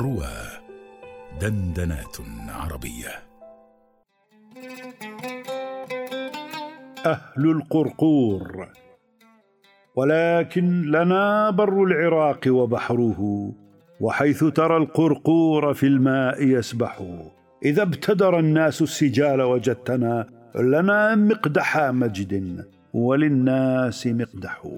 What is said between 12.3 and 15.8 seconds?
وبحره وحيث ترى القرقور